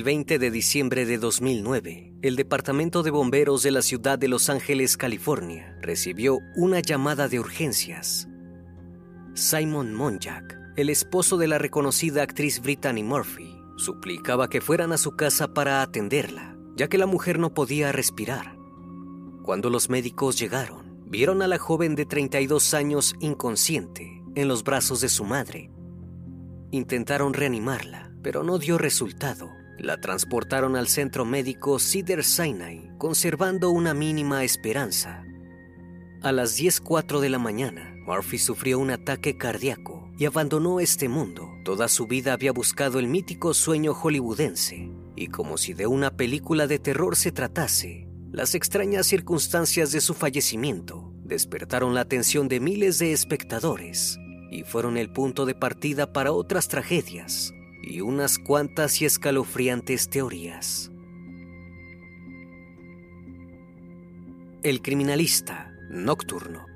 [0.00, 4.48] El 20 de diciembre de 2009, el Departamento de Bomberos de la ciudad de Los
[4.48, 8.26] Ángeles, California, recibió una llamada de urgencias.
[9.34, 15.16] Simon Monjack, el esposo de la reconocida actriz Brittany Murphy, suplicaba que fueran a su
[15.16, 18.56] casa para atenderla, ya que la mujer no podía respirar.
[19.42, 25.02] Cuando los médicos llegaron, vieron a la joven de 32 años inconsciente en los brazos
[25.02, 25.70] de su madre.
[26.70, 29.59] Intentaron reanimarla, pero no dio resultado.
[29.80, 35.24] La transportaron al centro médico Cedar Sinai, conservando una mínima esperanza.
[36.20, 41.48] A las 10.04 de la mañana, Murphy sufrió un ataque cardíaco y abandonó este mundo.
[41.64, 46.66] Toda su vida había buscado el mítico sueño hollywoodense, y como si de una película
[46.66, 52.98] de terror se tratase, las extrañas circunstancias de su fallecimiento despertaron la atención de miles
[52.98, 54.18] de espectadores
[54.50, 60.90] y fueron el punto de partida para otras tragedias y unas cuantas y escalofriantes teorías.
[64.62, 66.66] El criminalista nocturno.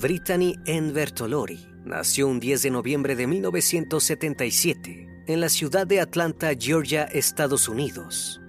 [0.00, 0.92] Brittany N.
[0.92, 7.68] Bertolori nació un 10 de noviembre de 1977 en la ciudad de Atlanta, Georgia, Estados
[7.68, 8.40] Unidos.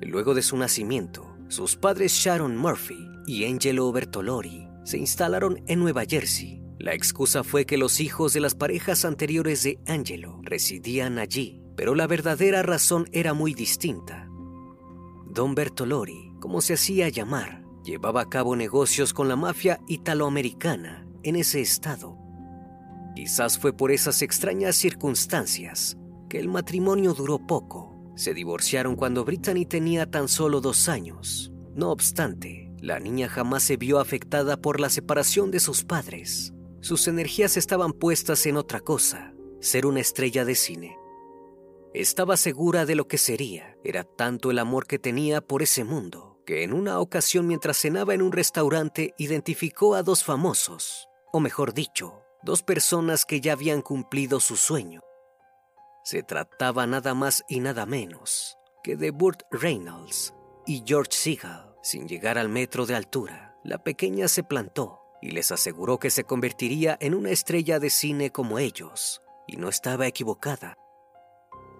[0.00, 6.04] Luego de su nacimiento, sus padres Sharon Murphy y Angelo Bertolori se instalaron en Nueva
[6.08, 6.61] Jersey.
[6.82, 11.94] La excusa fue que los hijos de las parejas anteriores de Angelo residían allí, pero
[11.94, 14.28] la verdadera razón era muy distinta.
[15.30, 21.36] Don Bertolori, como se hacía llamar, llevaba a cabo negocios con la mafia italoamericana en
[21.36, 22.18] ese estado.
[23.14, 25.96] Quizás fue por esas extrañas circunstancias
[26.28, 28.12] que el matrimonio duró poco.
[28.16, 31.52] Se divorciaron cuando Brittany tenía tan solo dos años.
[31.76, 36.52] No obstante, la niña jamás se vio afectada por la separación de sus padres.
[36.82, 40.98] Sus energías estaban puestas en otra cosa, ser una estrella de cine.
[41.94, 43.76] Estaba segura de lo que sería.
[43.84, 48.14] Era tanto el amor que tenía por ese mundo, que en una ocasión mientras cenaba
[48.14, 53.80] en un restaurante identificó a dos famosos, o mejor dicho, dos personas que ya habían
[53.80, 55.02] cumplido su sueño.
[56.02, 60.34] Se trataba nada más y nada menos que de Burt Reynolds
[60.66, 61.76] y George Seagal.
[61.80, 66.24] Sin llegar al metro de altura, la pequeña se plantó y les aseguró que se
[66.24, 70.76] convertiría en una estrella de cine como ellos, y no estaba equivocada.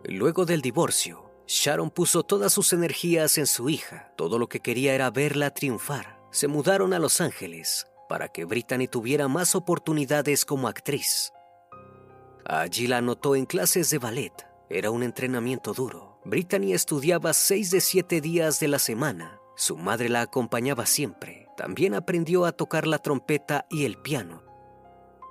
[0.05, 4.13] Luego del divorcio, Sharon puso todas sus energías en su hija.
[4.17, 6.19] Todo lo que quería era verla triunfar.
[6.31, 11.33] Se mudaron a Los Ángeles, para que Brittany tuviera más oportunidades como actriz.
[12.45, 14.33] Allí la anotó en clases de ballet.
[14.71, 16.21] Era un entrenamiento duro.
[16.25, 19.39] Brittany estudiaba seis de siete días de la semana.
[19.57, 21.42] Su madre la acompañaba siempre.
[21.57, 24.43] También aprendió a tocar la trompeta y el piano.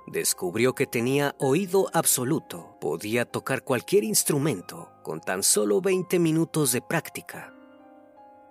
[0.06, 2.76] Descubrió que tenía oído absoluto.
[2.80, 7.54] Podía tocar cualquier instrumento con tan solo 20 minutos de práctica.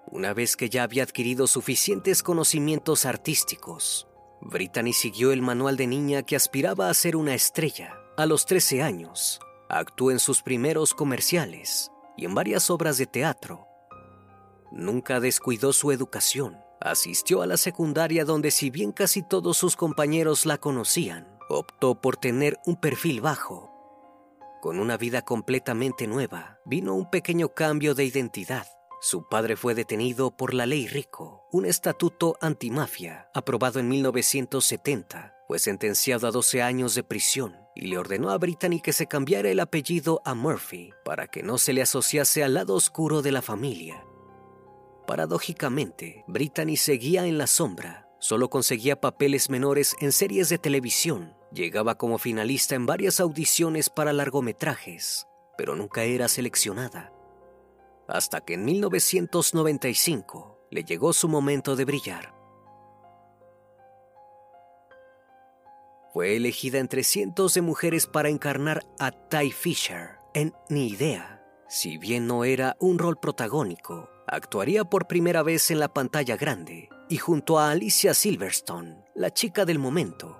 [0.07, 4.07] Una vez que ya había adquirido suficientes conocimientos artísticos,
[4.41, 7.95] Brittany siguió el manual de niña que aspiraba a ser una estrella.
[8.17, 9.39] A los 13 años,
[9.69, 13.67] actuó en sus primeros comerciales y en varias obras de teatro.
[14.71, 16.57] Nunca descuidó su educación.
[16.81, 22.17] Asistió a la secundaria donde si bien casi todos sus compañeros la conocían, optó por
[22.17, 23.69] tener un perfil bajo.
[24.61, 28.65] Con una vida completamente nueva, vino un pequeño cambio de identidad.
[28.99, 35.35] Su padre fue detenido por la ley Rico, un estatuto antimafia aprobado en 1970.
[35.47, 39.49] Fue sentenciado a 12 años de prisión y le ordenó a Brittany que se cambiara
[39.49, 43.41] el apellido a Murphy para que no se le asociase al lado oscuro de la
[43.41, 44.03] familia.
[45.07, 51.95] Paradójicamente, Brittany seguía en la sombra, solo conseguía papeles menores en series de televisión, llegaba
[51.95, 55.27] como finalista en varias audiciones para largometrajes,
[55.57, 57.11] pero nunca era seleccionada.
[58.07, 62.33] Hasta que en 1995 le llegó su momento de brillar.
[66.13, 71.41] Fue elegida entre cientos de mujeres para encarnar a Ty Fisher en Ni Idea.
[71.69, 76.89] Si bien no era un rol protagónico, actuaría por primera vez en la pantalla grande
[77.09, 80.39] y junto a Alicia Silverstone, la chica del momento.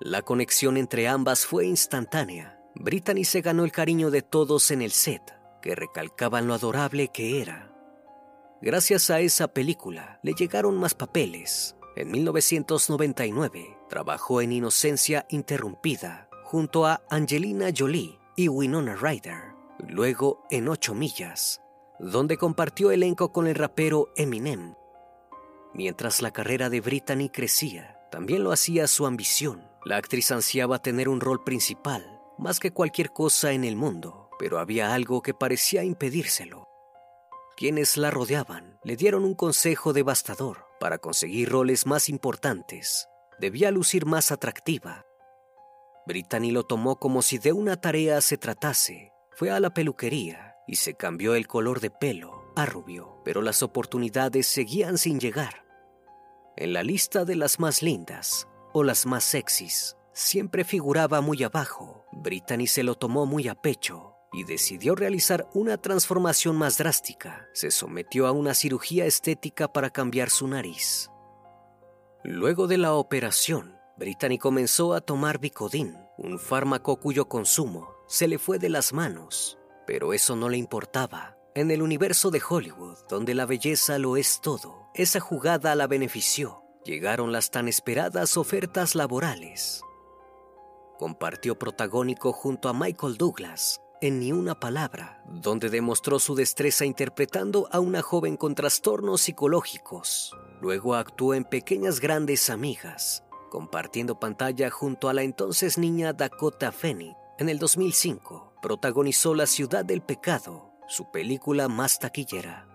[0.00, 2.58] La conexión entre ambas fue instantánea.
[2.74, 5.22] Brittany se ganó el cariño de todos en el set,
[5.60, 7.70] que recalcaban lo adorable que era.
[8.62, 11.76] Gracias a esa película le llegaron más papeles.
[11.94, 19.52] En 1999 trabajó en Inocencia Interrumpida junto a Angelina Jolie y Winona Ryder.
[19.78, 21.60] Luego en Ocho Millas,
[22.02, 24.74] donde compartió elenco con el rapero Eminem.
[25.72, 29.70] Mientras la carrera de Brittany crecía, también lo hacía su ambición.
[29.84, 34.58] La actriz ansiaba tener un rol principal, más que cualquier cosa en el mundo, pero
[34.58, 36.66] había algo que parecía impedírselo.
[37.56, 43.06] Quienes la rodeaban le dieron un consejo devastador para conseguir roles más importantes.
[43.38, 45.06] Debía lucir más atractiva.
[46.06, 49.12] Brittany lo tomó como si de una tarea se tratase.
[49.36, 53.62] Fue a la peluquería y se cambió el color de pelo a rubio, pero las
[53.62, 55.64] oportunidades seguían sin llegar.
[56.56, 62.04] En la lista de las más lindas o las más sexys siempre figuraba muy abajo.
[62.12, 67.48] Brittany se lo tomó muy a pecho y decidió realizar una transformación más drástica.
[67.52, 71.10] Se sometió a una cirugía estética para cambiar su nariz.
[72.24, 78.38] Luego de la operación, Brittany comenzó a tomar Vicodin, un fármaco cuyo consumo se le
[78.38, 79.58] fue de las manos.
[79.86, 81.36] Pero eso no le importaba.
[81.54, 86.62] En el universo de Hollywood, donde la belleza lo es todo, esa jugada la benefició.
[86.84, 89.82] Llegaron las tan esperadas ofertas laborales.
[90.98, 97.68] Compartió protagónico junto a Michael Douglas en Ni una palabra, donde demostró su destreza interpretando
[97.70, 100.36] a una joven con trastornos psicológicos.
[100.60, 107.14] Luego actuó en Pequeñas Grandes Amigas, compartiendo pantalla junto a la entonces niña Dakota Fanning.
[107.38, 112.68] En el 2005, protagonizó La Ciudad del Pecado, su película más taquillera.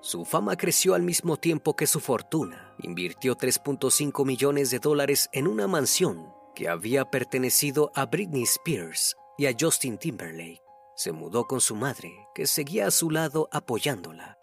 [0.00, 2.74] Su fama creció al mismo tiempo que su fortuna.
[2.78, 9.46] Invirtió 3.5 millones de dólares en una mansión que había pertenecido a Britney Spears y
[9.46, 10.60] a Justin Timberlake.
[10.96, 14.38] Se mudó con su madre, que seguía a su lado apoyándola.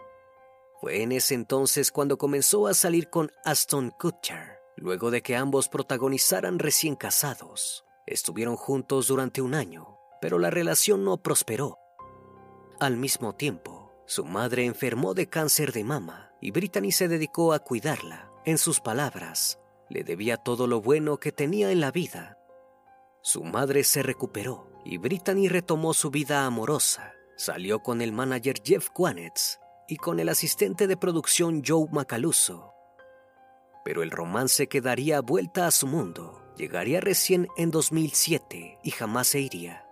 [0.80, 5.68] Fue en ese entonces cuando comenzó a salir con Aston Kutcher, luego de que ambos
[5.68, 7.84] protagonizaran recién casados.
[8.10, 11.78] Estuvieron juntos durante un año, pero la relación no prosperó.
[12.80, 17.60] Al mismo tiempo, su madre enfermó de cáncer de mama y Brittany se dedicó a
[17.60, 18.32] cuidarla.
[18.46, 22.40] En sus palabras, le debía todo lo bueno que tenía en la vida.
[23.22, 27.14] Su madre se recuperó y Brittany retomó su vida amorosa.
[27.38, 32.74] Salió con el manager Jeff Quanetz y con el asistente de producción Joe Macaluso.
[33.86, 39.28] Pero el romance que daría vuelta a su mundo llegaría recién en 2007 y jamás
[39.28, 39.86] se iría.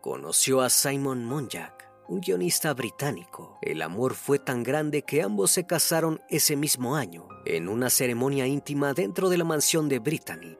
[0.00, 3.58] Conoció a Simon Monjack, un guionista británico.
[3.60, 8.46] El amor fue tan grande que ambos se casaron ese mismo año, en una ceremonia
[8.46, 10.56] íntima dentro de la mansión de Brittany.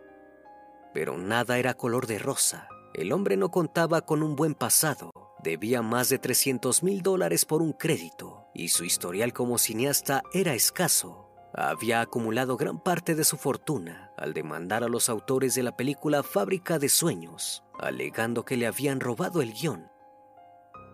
[0.93, 2.69] Pero nada era color de rosa.
[2.93, 5.13] El hombre no contaba con un buen pasado.
[5.45, 10.55] Debía más de 300 mil dólares por un crédito y su historial como cineasta era
[10.55, 11.29] escaso.
[11.55, 16.23] Había acumulado gran parte de su fortuna al demandar a los autores de la película
[16.23, 19.91] Fábrica de Sueños, alegando que le habían robado el guion.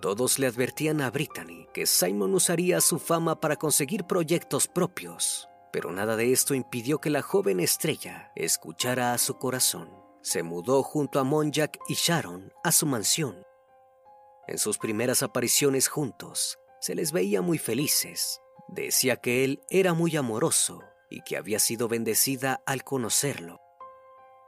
[0.00, 5.90] Todos le advertían a Brittany que Simon usaría su fama para conseguir proyectos propios, pero
[5.90, 9.90] nada de esto impidió que la joven estrella escuchara a su corazón.
[10.22, 13.42] Se mudó junto a Monjack y Sharon a su mansión.
[14.46, 18.40] En sus primeras apariciones juntos, se les veía muy felices.
[18.68, 23.60] Decía que él era muy amoroso y que había sido bendecida al conocerlo.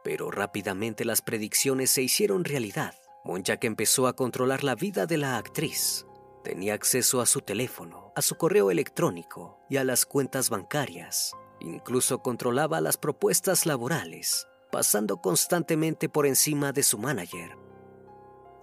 [0.05, 2.95] Pero rápidamente las predicciones se hicieron realidad.
[3.25, 6.07] Monjack empezó a controlar la vida de la actriz.
[6.45, 11.33] Tenía acceso a su teléfono, a su correo electrónico y a las cuentas bancarias.
[11.61, 17.57] Incluso controlaba las propuestas laborales, pasando constantemente por encima de su manager.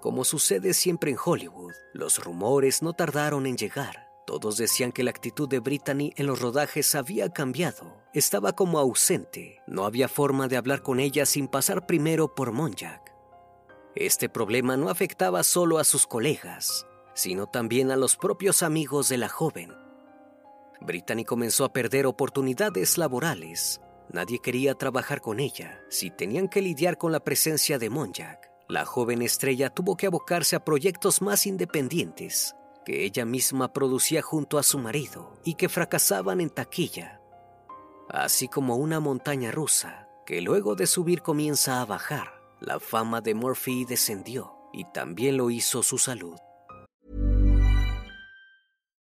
[0.02, 4.05] Como sucede siempre en Hollywood, los rumores no tardaron en llegar.
[4.26, 8.02] Todos decían que la actitud de Brittany en los rodajes había cambiado.
[8.12, 9.62] Estaba como ausente.
[9.68, 13.14] No había forma de hablar con ella sin pasar primero por Monjack.
[13.94, 19.20] Este problema no afectaba solo a sus colegas, sino también a los propios amigos de
[19.20, 19.72] la joven.
[20.82, 23.80] Brittany comenzó a perder oportunidades laborales.
[24.12, 28.50] Nadie quería trabajar con ella si tenían que lidiar con la presencia de Monjack.
[28.68, 34.58] La joven estrella tuvo que abocarse a proyectos más independientes que ella misma producía junto
[34.58, 37.20] a su marido y que fracasaban en taquilla,
[38.10, 42.42] así como una montaña rusa que luego de subir comienza a bajar.
[42.60, 46.38] La fama de Murphy descendió y también lo hizo su salud.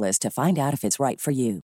[0.00, 1.60] to find out if it's right for you.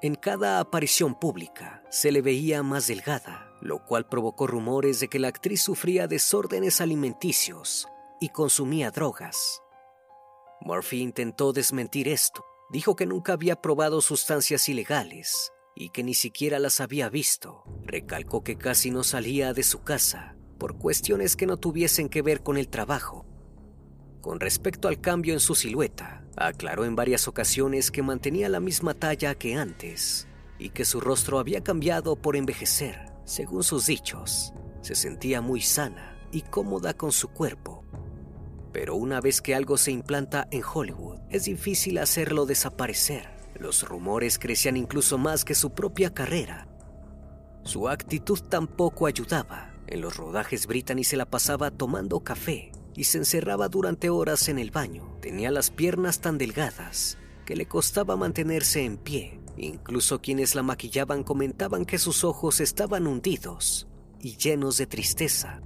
[0.00, 5.18] En cada aparición pública se le veía más delgada, lo cual provocó rumores de que
[5.18, 7.88] la actriz sufría desórdenes alimenticios
[8.20, 9.60] y consumía drogas.
[10.60, 16.60] Murphy intentó desmentir esto, dijo que nunca había probado sustancias ilegales y que ni siquiera
[16.60, 17.64] las había visto.
[17.82, 22.42] Recalcó que casi no salía de su casa por cuestiones que no tuviesen que ver
[22.42, 23.26] con el trabajo.
[24.28, 28.92] Con respecto al cambio en su silueta, aclaró en varias ocasiones que mantenía la misma
[28.92, 33.10] talla que antes y que su rostro había cambiado por envejecer.
[33.24, 37.86] Según sus dichos, se sentía muy sana y cómoda con su cuerpo.
[38.70, 43.30] Pero una vez que algo se implanta en Hollywood, es difícil hacerlo desaparecer.
[43.58, 46.68] Los rumores crecían incluso más que su propia carrera.
[47.62, 49.72] Su actitud tampoco ayudaba.
[49.86, 54.58] En los rodajes Brittany se la pasaba tomando café y se encerraba durante horas en
[54.58, 55.16] el baño.
[55.22, 59.40] Tenía las piernas tan delgadas que le costaba mantenerse en pie.
[59.56, 63.86] Incluso quienes la maquillaban comentaban que sus ojos estaban hundidos
[64.20, 65.62] y llenos de tristeza.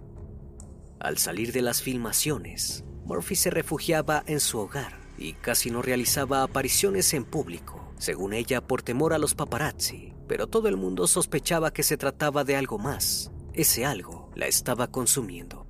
[1.00, 6.42] Al salir de las filmaciones, Murphy se refugiaba en su hogar y casi no realizaba
[6.42, 11.72] apariciones en público, según ella por temor a los paparazzi, pero todo el mundo sospechaba
[11.72, 13.32] que se trataba de algo más.
[13.54, 15.61] Ese algo la estaba consumiendo.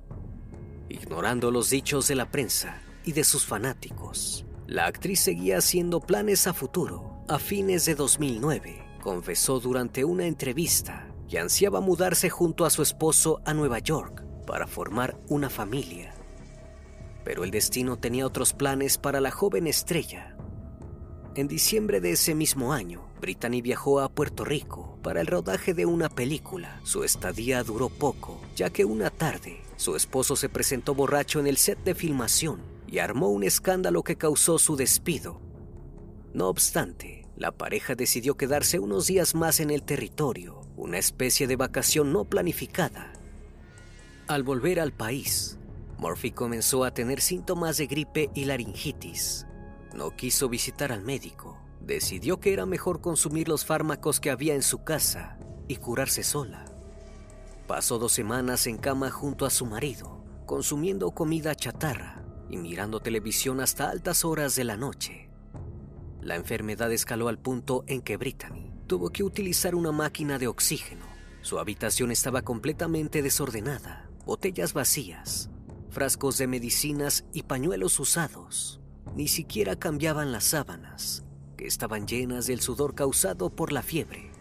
[0.89, 6.47] Ignorando los dichos de la prensa y de sus fanáticos, la actriz seguía haciendo planes
[6.47, 7.23] a futuro.
[7.27, 13.41] A fines de 2009, confesó durante una entrevista que ansiaba mudarse junto a su esposo
[13.45, 16.13] a Nueva York para formar una familia.
[17.23, 20.32] pero el destino tenía otros planes para la joven estrella.
[21.35, 25.87] En diciembre de ese mismo año, Brittany viajó a Puerto Rico para el rodaje de
[25.87, 26.79] una película.
[26.83, 31.57] Su estadía duró poco, ya que una tarde su esposo se presentó borracho en el
[31.57, 35.41] set de filmación y armó un escándalo que causó su despido.
[36.33, 41.55] No obstante, la pareja decidió quedarse unos días más en el territorio, una especie de
[41.55, 43.11] vacación no planificada.
[44.27, 45.57] Al volver al país,
[45.97, 49.47] Murphy comenzó a tener síntomas de gripe y laringitis.
[49.93, 51.59] No quiso visitar al médico.
[51.79, 56.65] Decidió que era mejor consumir los fármacos que había en su casa y curarse sola.
[57.67, 63.61] Pasó dos semanas en cama junto a su marido, consumiendo comida chatarra y mirando televisión
[63.61, 65.29] hasta altas horas de la noche.
[66.21, 71.05] La enfermedad escaló al punto en que Brittany tuvo que utilizar una máquina de oxígeno.
[71.41, 75.49] Su habitación estaba completamente desordenada, botellas vacías,
[75.89, 78.82] frascos de medicinas y pañuelos usados.
[79.15, 81.23] Ni siquiera cambiaban las sábanas,
[81.57, 84.31] que estaban llenas del sudor causado por la fiebre.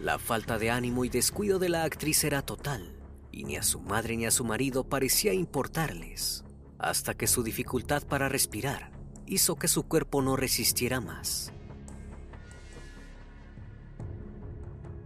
[0.00, 2.94] La falta de ánimo y descuido de la actriz era total,
[3.32, 6.44] y ni a su madre ni a su marido parecía importarles,
[6.78, 8.90] hasta que su dificultad para respirar
[9.26, 11.52] hizo que su cuerpo no resistiera más.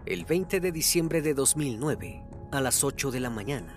[0.06, 3.74] El 20 de diciembre de 2009, a las 8 de la mañana,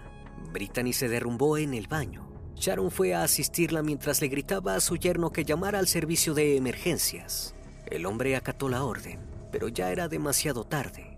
[0.52, 2.25] Brittany se derrumbó en el baño.
[2.56, 6.56] Sharon fue a asistirla mientras le gritaba a su yerno que llamara al servicio de
[6.56, 7.54] emergencias.
[7.86, 9.20] El hombre acató la orden,
[9.52, 11.18] pero ya era demasiado tarde.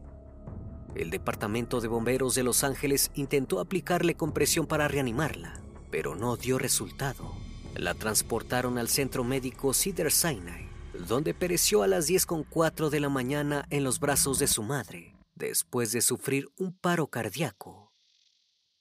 [0.96, 6.58] El departamento de bomberos de Los Ángeles intentó aplicarle compresión para reanimarla, pero no dio
[6.58, 7.36] resultado.
[7.76, 10.68] La transportaron al centro médico Cedar Sinai,
[11.08, 15.92] donde pereció a las 10.04 de la mañana en los brazos de su madre, después
[15.92, 17.94] de sufrir un paro cardíaco.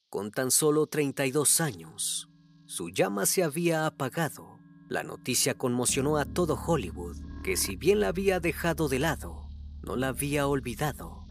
[0.09, 2.31] Con tan solo 32 años,
[2.67, 4.61] su llama se había apagado.
[4.89, 9.49] La noticia conmocionó a todo Hollywood, que si bien la había dejado de lado,
[9.83, 11.27] no la había olvidado.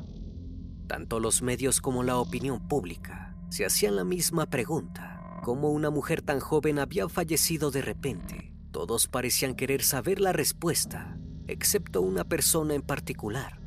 [0.88, 6.22] Tanto los medios como la opinión pública se hacían la misma pregunta, cómo una mujer
[6.22, 8.54] tan joven había fallecido de repente.
[8.72, 11.18] Todos parecían querer saber la respuesta,
[11.48, 13.60] excepto una persona en particular.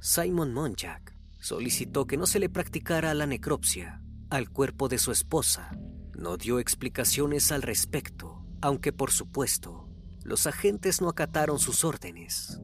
[0.00, 5.70] Simon Monjack solicitó que no se le practicara la necropsia al cuerpo de su esposa.
[6.18, 9.88] No dio explicaciones al respecto, aunque por supuesto,
[10.24, 12.60] los agentes no acataron sus órdenes.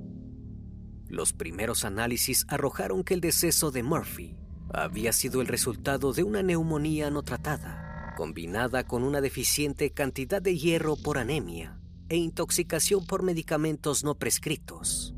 [1.06, 4.36] Los primeros análisis arrojaron que el deceso de Murphy
[4.72, 10.58] había sido el resultado de una neumonía no tratada, combinada con una deficiente cantidad de
[10.58, 15.14] hierro por anemia e intoxicación por medicamentos no prescritos.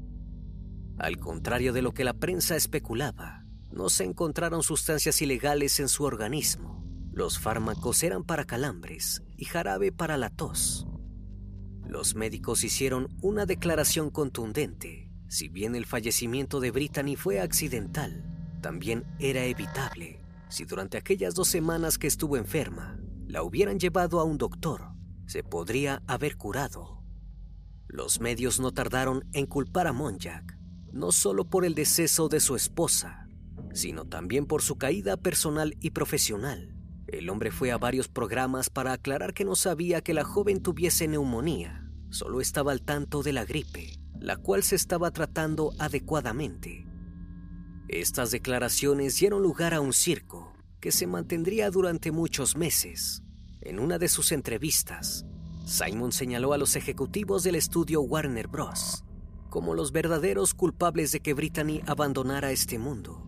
[0.99, 6.05] Al contrario de lo que la prensa especulaba, no se encontraron sustancias ilegales en su
[6.05, 6.86] organismo.
[7.17, 10.87] Los fármacos eran para calambres y jarabe para la tos.
[11.89, 15.11] Los médicos hicieron una declaración contundente.
[15.27, 18.23] Si bien el fallecimiento de Brittany fue accidental,
[18.61, 20.21] también era evitable.
[20.51, 24.91] Si durante aquellas dos semanas que estuvo enferma la hubieran llevado a un doctor,
[25.25, 27.03] se podría haber curado.
[27.89, 30.59] Los medios no tardaron en culpar a Monjack,
[30.93, 33.27] no solo por el deceso de su esposa,
[33.73, 36.76] sino también por su caída personal y profesional.
[37.07, 41.07] El hombre fue a varios programas para aclarar que no sabía que la joven tuviese
[41.07, 46.87] neumonía, solo estaba al tanto de la gripe, la cual se estaba tratando adecuadamente.
[47.89, 53.23] Estas declaraciones dieron lugar a un circo que se mantendría durante muchos meses.
[53.61, 55.25] En una de sus entrevistas,
[55.65, 59.05] Simon señaló a los ejecutivos del estudio Warner Bros.
[59.49, 63.27] como los verdaderos culpables de que Brittany abandonara este mundo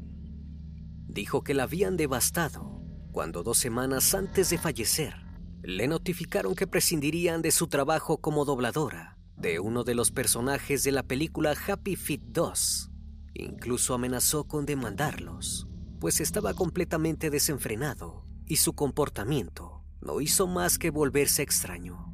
[1.09, 2.78] dijo que la habían devastado
[3.13, 5.15] cuando dos semanas antes de fallecer
[5.63, 10.93] le notificaron que prescindirían de su trabajo como dobladora de uno de los personajes de
[10.93, 12.91] la película Happy Feet 2.
[13.35, 15.69] Incluso amenazó con demandarlos,
[16.01, 22.13] pues estaba completamente desenfrenado y su comportamiento no hizo más que volverse extraño.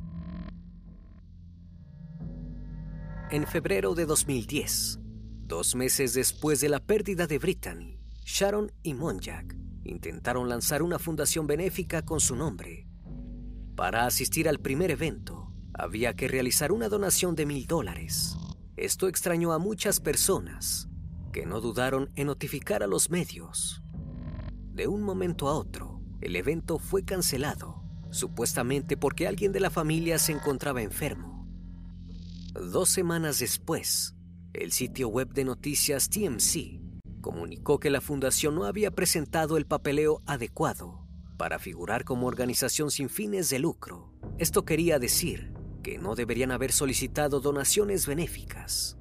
[3.31, 5.01] En febrero de 2010,
[5.47, 11.47] dos meses después de la pérdida de Brittany, Sharon y Monjack intentaron lanzar una fundación
[11.47, 12.89] benéfica con su nombre.
[13.77, 18.37] Para asistir al primer evento, había que realizar una donación de mil dólares.
[18.77, 20.89] Esto extrañó a muchas personas,
[21.33, 23.83] que no dudaron en notificar a los medios.
[24.73, 30.19] De un momento a otro, el evento fue cancelado, supuestamente porque alguien de la familia
[30.19, 31.49] se encontraba enfermo.
[32.55, 34.15] Dos semanas después,
[34.53, 36.84] el sitio web de noticias TMC
[37.25, 41.07] comunicó que la fundación no había presentado el papeleo adecuado
[41.39, 44.13] para figurar como organización sin fines de lucro.
[44.37, 48.99] Esto quería decir que no deberían haber solicitado donaciones benéficas.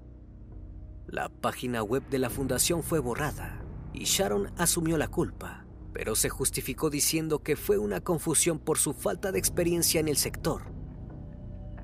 [1.06, 6.30] La página web de la fundación fue borrada y Sharon asumió la culpa, pero se
[6.30, 10.62] justificó diciendo que fue una confusión por su falta de experiencia en el sector.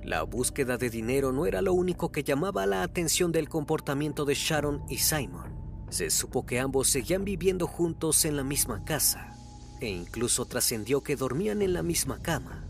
[0.05, 4.35] La búsqueda de dinero no era lo único que llamaba la atención del comportamiento de
[4.35, 5.48] Sharon y Simon.
[5.89, 9.35] Se supo que ambos seguían viviendo juntos en la misma casa
[9.81, 12.67] e incluso trascendió que dormían en la misma cama.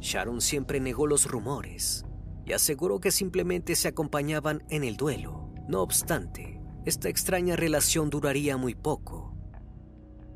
[0.00, 2.04] Sharon siempre negó los rumores
[2.44, 5.50] y aseguró que simplemente se acompañaban en el duelo.
[5.68, 9.34] No obstante, esta extraña relación duraría muy poco.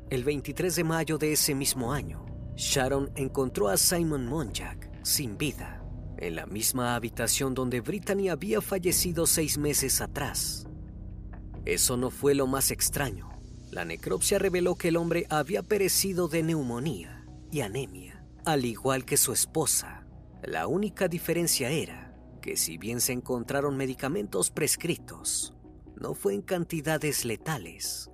[0.09, 5.83] El 23 de mayo de ese mismo año, Sharon encontró a Simon Monjack sin vida,
[6.17, 10.68] en la misma habitación donde Brittany había fallecido seis meses atrás.
[11.65, 13.29] Eso no fue lo más extraño.
[13.71, 19.17] La necropsia reveló que el hombre había perecido de neumonía y anemia, al igual que
[19.17, 20.07] su esposa.
[20.41, 25.53] La única diferencia era que si bien se encontraron medicamentos prescritos,
[25.95, 28.09] no fue en cantidades letales.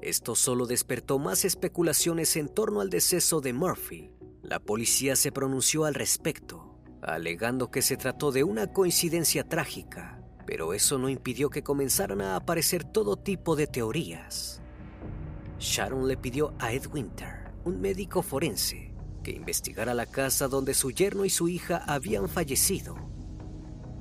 [0.00, 4.10] Esto solo despertó más especulaciones en torno al deceso de Murphy.
[4.42, 10.74] La policía se pronunció al respecto, alegando que se trató de una coincidencia trágica pero
[10.74, 14.60] eso no impidió que comenzaran a aparecer todo tipo de teorías.
[15.58, 20.90] Sharon le pidió a Ed Winter, un médico forense, que investigara la casa donde su
[20.90, 22.96] yerno y su hija habían fallecido.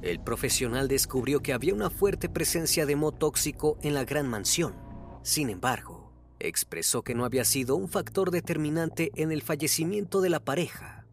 [0.02, 4.74] El profesional descubrió que había una fuerte presencia de moho tóxico en la gran mansión.
[5.22, 10.40] Sin embargo, expresó que no había sido un factor determinante en el fallecimiento de la
[10.40, 11.06] pareja.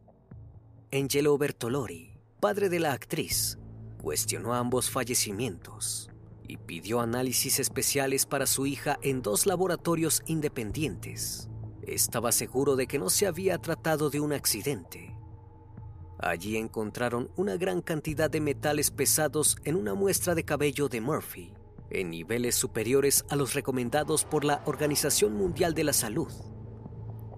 [0.91, 3.59] Angelo Bertolori, padre de la actriz,
[3.99, 6.11] cuestionó ambos fallecimientos
[6.49, 11.49] y pidió análisis especiales para su hija en dos laboratorios independientes.
[11.83, 15.15] Estaba seguro de que no se había tratado de un accidente.
[16.19, 21.53] Allí encontraron una gran cantidad de metales pesados en una muestra de cabello de Murphy,
[21.91, 26.33] en niveles superiores a los recomendados por la Organización Mundial de la Salud.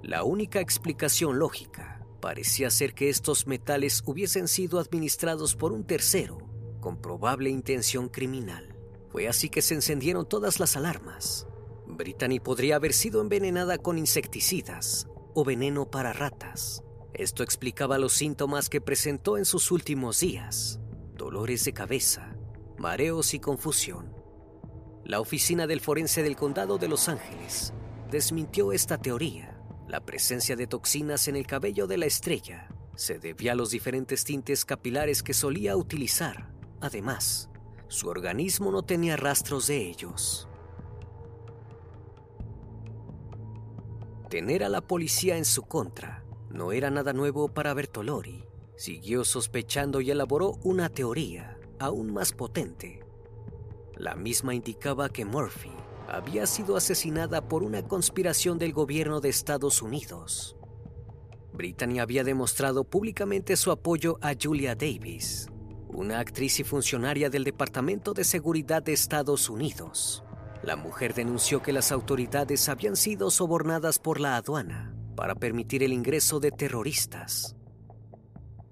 [0.03, 6.50] La única explicación lógica parecía ser que estos metales hubiesen sido administrados por un tercero
[6.81, 8.75] con probable intención criminal.
[9.11, 11.47] Fue así que se encendieron todas las alarmas.
[11.87, 16.83] Brittany podría haber sido envenenada con insecticidas o veneno para ratas.
[17.13, 20.81] Esto explicaba los síntomas que presentó en sus últimos días.
[21.17, 22.37] Dolores de cabeza,
[22.79, 24.15] mareos y confusión.
[25.05, 27.73] La oficina del forense del condado de Los Ángeles
[28.11, 29.61] desmintió esta teoría.
[29.89, 34.25] La presencia de toxinas en el cabello de la estrella se debía a los diferentes
[34.25, 37.51] tintes capilares que solía utilizar Además,
[37.89, 40.49] su organismo no tenía rastros de ellos.
[44.29, 48.45] Tener a la policía en su contra no era nada nuevo para Bertolori.
[48.77, 53.05] Siguió sospechando y elaboró una teoría aún más potente.
[53.97, 55.73] La misma indicaba que Murphy
[56.09, 60.57] había sido asesinada por una conspiración del gobierno de Estados Unidos.
[61.53, 65.49] Brittany había demostrado públicamente su apoyo a Julia Davis,
[65.93, 70.25] una actriz y funcionaria del Departamento de Seguridad de Estados Unidos.
[70.63, 75.93] La mujer denunció que las autoridades habían sido sobornadas por la aduana para permitir el
[75.93, 77.57] ingreso de terroristas.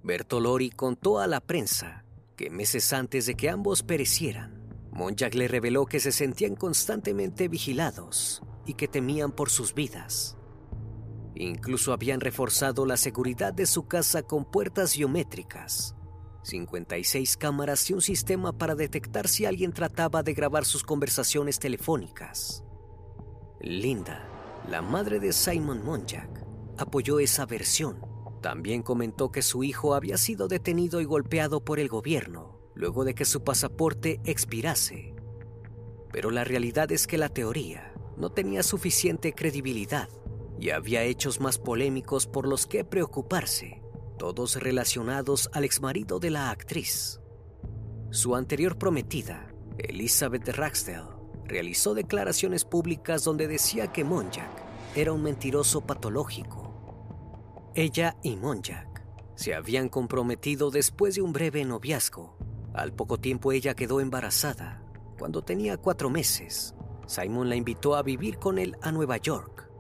[0.02, 2.04] Bertolori contó a la prensa
[2.36, 4.58] que meses antes de que ambos perecieran,
[4.92, 10.36] Monjack le reveló que se sentían constantemente vigilados y que temían por sus vidas.
[11.34, 15.94] Incluso habían reforzado la seguridad de su casa con puertas biométricas
[16.42, 22.64] 56 cámaras y un sistema para detectar si alguien trataba de grabar sus conversaciones telefónicas.
[23.60, 24.28] Linda,
[24.68, 26.44] la madre de Simon Monjack,
[26.78, 28.00] apoyó esa versión.
[28.40, 33.14] También comentó que su hijo había sido detenido y golpeado por el gobierno luego de
[33.14, 35.12] que su pasaporte expirase.
[36.12, 40.08] Pero la realidad es que la teoría no tenía suficiente credibilidad
[40.60, 43.82] y había hechos más polémicos por los que preocuparse
[44.18, 47.20] todos relacionados al exmarido de la actriz.
[48.10, 51.08] Su anterior prometida, Elizabeth Raxdale,
[51.44, 54.50] realizó declaraciones públicas donde decía que Monjack
[54.94, 57.70] era un mentiroso patológico.
[57.74, 59.02] Ella y Monjack
[59.36, 62.36] se habían comprometido después de un breve noviazgo.
[62.74, 64.84] Al poco tiempo ella quedó embarazada.
[65.18, 66.74] Cuando tenía cuatro meses,
[67.06, 69.70] Simon la invitó a vivir con él a Nueva York.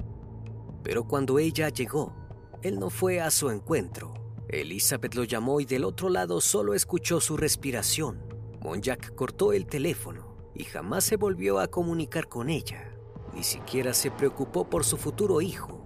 [0.82, 2.14] Pero cuando ella llegó,
[2.62, 7.20] él no fue a su encuentro Elizabeth lo llamó y del otro lado solo escuchó
[7.20, 8.22] su respiración.
[8.60, 12.94] Monjack cortó el teléfono y jamás se volvió a comunicar con ella.
[13.34, 15.84] Ni siquiera se preocupó por su futuro hijo.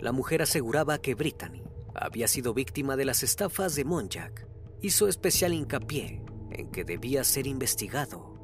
[0.00, 4.46] la mujer aseguraba que Brittany había sido víctima de las estafas de Monjack.
[4.80, 8.34] Hizo especial hincapié en que debía ser investigado.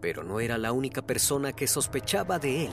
[0.00, 2.72] Pero no era la única persona que sospechaba de él.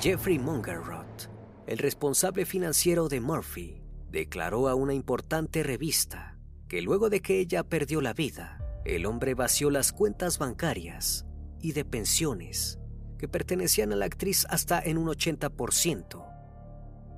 [0.00, 1.30] Jeffrey Mongerrot,
[1.66, 6.36] el responsable financiero de Murphy, declaró a una importante revista
[6.68, 11.26] que luego de que ella perdió la vida, el hombre vació las cuentas bancarias
[11.60, 12.78] y de pensiones
[13.18, 16.26] que pertenecían a la actriz hasta en un 80%.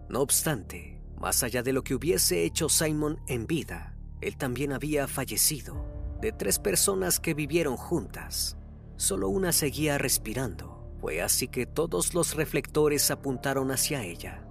[0.08, 5.06] No obstante, más allá de lo que hubiese hecho Simon en vida, él también había
[5.06, 5.86] fallecido.
[6.20, 8.56] De tres personas que vivieron juntas,
[8.96, 10.92] solo una seguía respirando.
[11.00, 14.44] Fue así que todos los reflectores apuntaron hacia ella.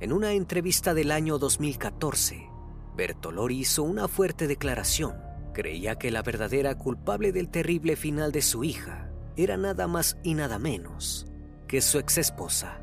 [0.00, 2.48] En una entrevista del año 2014,
[2.96, 5.16] Bertolori hizo una fuerte declaración.
[5.52, 10.34] Creía que la verdadera culpable del terrible final de su hija era nada más y
[10.34, 11.26] nada menos
[11.66, 12.80] que su exesposa.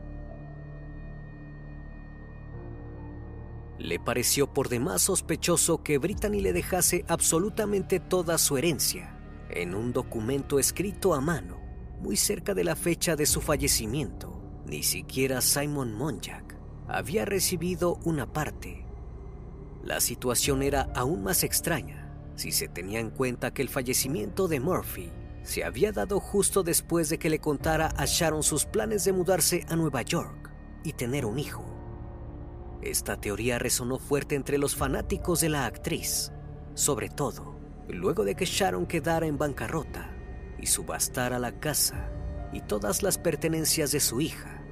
[3.79, 9.17] Le pareció por demás sospechoso que Brittany le dejase absolutamente toda su herencia
[9.49, 11.61] en un documento escrito a mano,
[12.01, 14.61] muy cerca de la fecha de su fallecimiento.
[14.65, 16.44] Ni siquiera Simon Monjack
[16.87, 18.85] había recibido una parte.
[19.83, 24.59] La situación era aún más extraña si se tenía en cuenta que el fallecimiento de
[24.59, 25.11] Murphy
[25.43, 29.65] se había dado justo después de que le contara a Sharon sus planes de mudarse
[29.69, 30.51] a Nueva York
[30.83, 31.63] y tener un hijo.
[32.81, 36.31] Esta teoría resonó fuerte entre los fanáticos de la actriz,
[36.73, 37.55] sobre todo
[37.87, 40.09] luego de que Sharon quedara en bancarrota
[40.59, 42.09] y subastara la casa
[42.51, 44.64] y todas las pertenencias de su hija.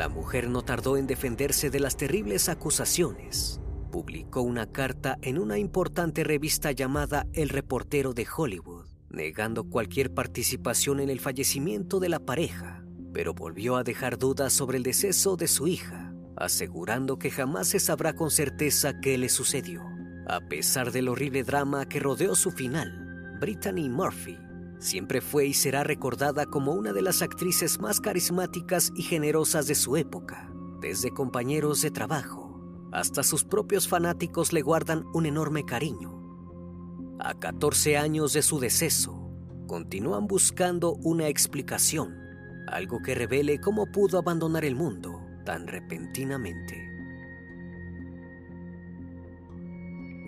[0.00, 3.60] La mujer no tardó en defenderse de las terribles acusaciones.
[3.92, 11.00] Publicó una carta en una importante revista llamada El Reportero de Hollywood, negando cualquier participación
[11.00, 12.82] en el fallecimiento de la pareja,
[13.12, 17.78] pero volvió a dejar dudas sobre el deceso de su hija asegurando que jamás se
[17.78, 19.82] sabrá con certeza qué le sucedió.
[20.26, 24.38] A pesar del horrible drama que rodeó su final, Brittany Murphy
[24.80, 29.76] siempre fue y será recordada como una de las actrices más carismáticas y generosas de
[29.76, 30.52] su época.
[30.80, 32.50] Desde compañeros de trabajo
[32.92, 36.16] hasta sus propios fanáticos le guardan un enorme cariño.
[37.20, 39.30] A 14 años de su deceso,
[39.68, 42.16] continúan buscando una explicación,
[42.66, 46.90] algo que revele cómo pudo abandonar el mundo tan repentinamente.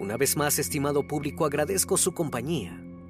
[0.01, 2.82] Una vez más, estimado público, agradezco su compañía.